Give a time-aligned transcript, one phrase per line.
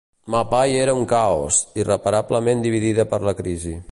[0.35, 3.79] Mapai era un caos, irreparablement dividida per la crisi.